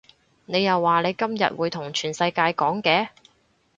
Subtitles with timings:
[0.47, 3.09] 你又話你今日會同全世界講嘅